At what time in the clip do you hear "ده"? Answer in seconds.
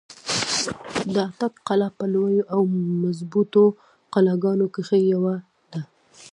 5.71-5.79